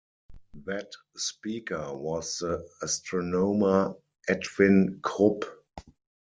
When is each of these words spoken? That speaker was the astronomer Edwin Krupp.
That 0.65 0.89
speaker 1.15 1.93
was 1.95 2.39
the 2.39 2.67
astronomer 2.81 3.93
Edwin 4.27 4.99
Krupp. 5.03 5.43